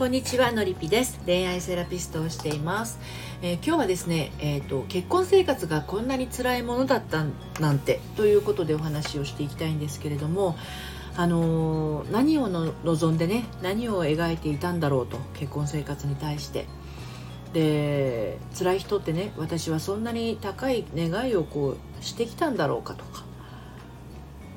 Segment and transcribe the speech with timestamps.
[0.00, 1.20] こんにちはのりぴです。
[1.26, 2.98] 恋愛セラピストをしています、
[3.42, 7.26] えー、今日はですね、えーと、結婚生活がこんなに辛いものだった
[7.60, 10.56] なんてということでお話をしていきたいんですけれども
[11.18, 16.64] あのー、何を望んでね何を描いていたんだろうと結婚生活に対して。
[17.52, 23.24] で辛い人ってね私はそんなに高い願いをこうしてきたんだろうかとか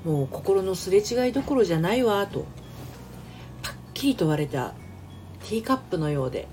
[0.06, 2.46] もう心のすれ違いどころじゃないわと
[3.62, 4.74] パッキリと割れた
[5.44, 6.48] ティーカップのようで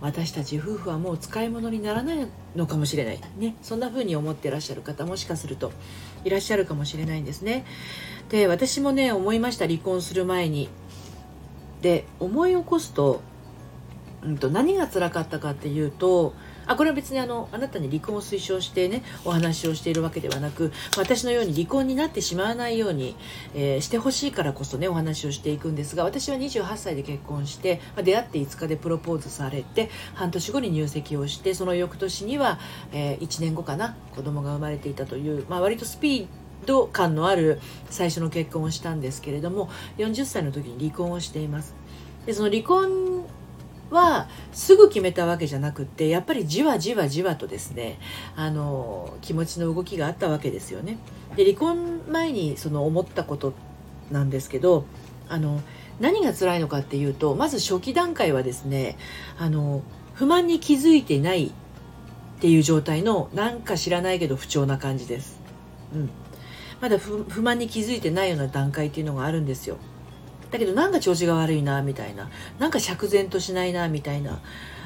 [0.00, 3.20] 私たち夫婦はもう使い物にならないのかもしれない。
[3.38, 5.70] ねそんな風に思ってらっしゃる方もしかすると
[6.24, 7.64] いらっしゃるかもしれないんですね。
[8.28, 10.68] で私もね思いました離婚する前に。
[11.82, 13.20] で思い起こすと,、
[14.24, 16.34] うんと、何が辛かったかっていうと
[16.66, 23.16] あこれは別にあのあなたに離婚を推奨してねお話をしているわけではなく私のように離婚になってしまわないように、
[23.54, 32.58] えー、してほしいからこそねお話をしていくんですが私は28歳で結婚して、まあ、出会って5日でプロポーズされて半年後に入籍をしてその翌年には、
[32.92, 36.26] えー、1年後かな子供が生まれていたという、まあ、割とスピー
[36.66, 37.60] ド感のある
[37.90, 41.74] 最初の結婚をしたんですけれども40歳の時に離婚をしています。
[42.26, 43.11] でその離婚
[43.92, 47.98] はすぐ決めたわけじゃなくってやっぱりじわじわじわとですね
[48.34, 50.98] あの気持ちの動きがあったわけですよね。
[51.36, 53.52] で離婚前にその思ったこと
[54.10, 54.84] なんですけど
[55.28, 55.60] あの
[56.00, 58.96] 何が辛いのかっていうとまず初期段階はですね
[59.38, 59.82] あの
[60.14, 61.50] 不満に気づいてないっ
[62.40, 65.40] ていう状態のなんか知らないけど不調な感じです。
[65.94, 66.10] うん、
[66.80, 69.76] まだ不満に気づいてないような段階っていうのがあるんですよ。
[70.52, 74.40] だけどなんか調子が悪いなみたいななんか釈然としないなみたいな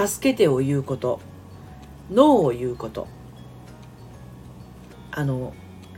[0.06, 1.20] 助けてを言うこと。
[2.10, 3.09] ノーを言うこと。
[5.10, 5.53] あの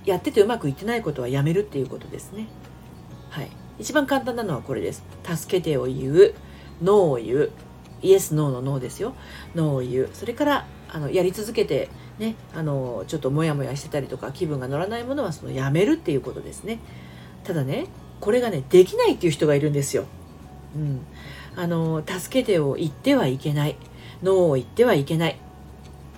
[0.07, 2.49] やっててうまくいってないことはやめるっていうことですね。
[3.29, 3.51] はい。
[3.79, 5.05] 一番簡単なのはこれです。
[5.25, 6.35] 助けてを言う。
[6.83, 7.51] ノーを言う。
[8.03, 9.15] イエスノーのノーですよ。
[9.55, 10.09] ノーを言う。
[10.15, 16.79] それからあのやり続けてねあのちょっとモヤモヤしてたりとか気分が乗らないものはそのやめるっていうことですね。
[17.45, 17.87] ただね
[18.21, 20.07] これがねできないっていう人がいるんですよ。
[20.75, 21.01] うん、
[21.57, 23.77] あの助けてを言ってはいけない。
[24.23, 25.39] ノーを言ってはいけない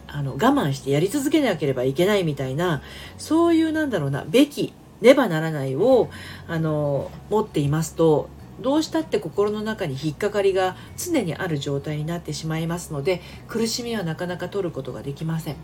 [0.06, 2.82] あの我慢してやり続けなければいけないみたいな
[3.16, 6.10] そういうなんだろうなべきねばならないを
[6.46, 8.28] あの持っていますと
[8.60, 15.56] どうしたって心の中に引っかかりが常にある状態になってしまいますので苦しみはなかなか取ることができません。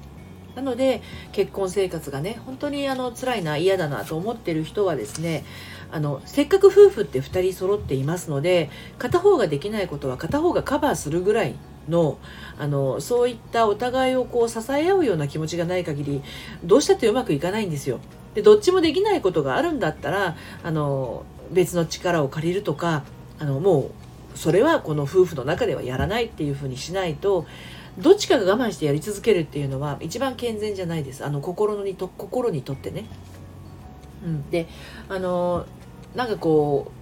[0.57, 5.45] なので結婚生活がね本当にあの辛いな嫌だなと思ってる人はですね
[5.93, 8.69] あのせっかく夫婦って2人揃っていますので
[8.99, 11.55] 片方ができないことは片方がカバーするぐらい
[11.89, 12.19] の
[12.59, 16.23] あのそういったお互いをこう支え合うような気持ちがない限り
[16.65, 18.01] どうしたってうまくいかないんですよ。
[18.35, 23.05] でどっちもできないことがあるんだったらあの別の力を借りるとか
[23.39, 23.91] あのも
[24.35, 27.47] うそれはこの夫婦の中ではやらないっていうふうにしないと
[27.99, 33.07] どっちかが我慢してやり続けるっていうのは一番健全じゃないですあの心にと心にとってね。
[34.25, 34.67] うん、で
[35.09, 35.67] あの
[36.15, 36.98] なんかこう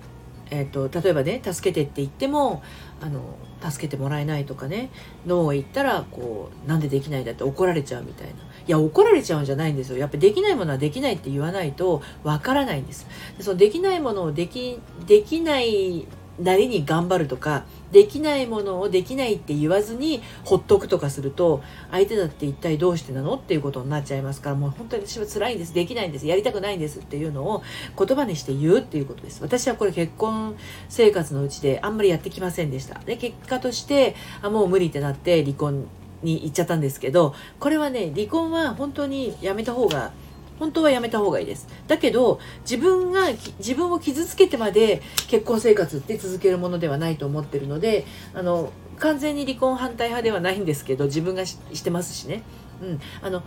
[0.50, 2.62] えーと、例えばね助けてって言っても
[3.00, 3.20] あの
[3.68, 4.90] 助けてもらえないとかね
[5.26, 8.34] ノーを言ったらこうなんでできないだって怒られちゃうみたいな。
[8.66, 9.98] いや怒られちゃうんじゃないんですよ。
[9.98, 13.06] やっぱりできないものはできないって言わないとわからないんです。
[13.40, 16.06] そのできないものをできできない
[16.40, 27.62] なりに頑張るとかできないものをできないって言わずにほっとくとかすると相手だって一体どうしてなのっていうことになっちゃいますからもう本当に私は辛いんですできないんですやりたくないんですっていうのを
[27.98, 29.42] 言葉にして言うっていうことです。
[29.42, 30.56] 私はこれ結婚
[30.88, 32.98] 生活のうちであんまりやってきませんでした。
[33.00, 35.86] で結果としてあもう無理ってなって離婚
[36.22, 40.12] に行っちゃったんですけどこれはね離婚は本当にやめた方が
[40.58, 41.68] 本当はやめた方がいいです。
[41.86, 52.42] だけど自分が自分を傷つけてまで結婚生活って続けるものではないと思ってるのであの完全に離婚反対派ではないんですけど自分がしてますしね、
[52.82, 53.42] うん、あの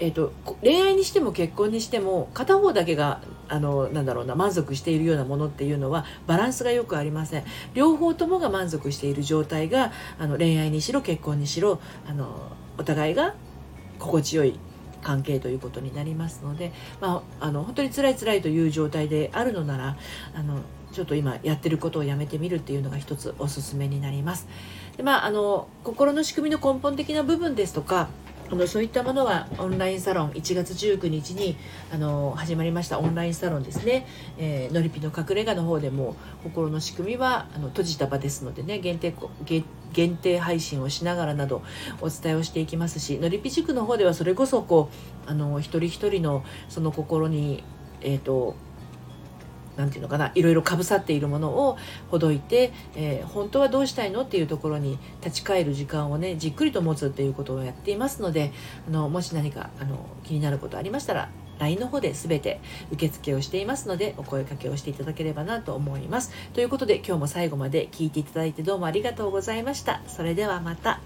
[0.00, 7.44] えーと、恋愛にしても結婚にしても片方だけがあのなんだろうな満足しているようなものっていうのはバランスがよくありません。
[7.74, 13.34] 両方ともが満足している状態があの恋愛にしろ結婚にしろあのお互いが
[13.98, 14.60] 心地よい
[15.08, 16.70] 関係ということになりますので、
[17.00, 19.96] まあ、あの本当に辛い辛いという状態であるのなら
[20.34, 20.60] あの
[20.92, 24.46] ちょっと今やってることをやめてみるっていうのが一つおすすめになります。
[24.98, 28.08] でまあ、あの心の仕組みの根本的な部分ですとか
[28.50, 31.56] あのそういったものはオンラインサロン1月19日に
[31.92, 34.06] あの始まりましたオンラインサロンですね、
[34.38, 39.14] えー、のりぴの隠れ家の方でも心の仕組みはあの閉じた場ですのでね限定
[39.92, 41.62] 限定配信をしながらなど
[42.00, 44.90] お伝えをしていきますしのりぴ塾の方ではそれこそこ
[45.26, 47.64] うあの一人一人のその心に
[48.00, 48.56] えっ、ー、と
[49.78, 51.78] 何て言うのかないろいろかぶさっているものを
[52.10, 58.52] ほどいて、えー、本当はどうしたいのっていうところに立ち返る時間をねじっくりと持つっていうことをやっていますので
[58.88, 62.60] あのもし何かあの気になることありましたら LINE の方で全て
[62.92, 66.32] 受付をしていますのでお声かけをしていただければなと思います。
[66.54, 70.02] ということで今日も最後まで聞いていただいてどうもありがとうございました。
[70.06, 71.00] それではまた。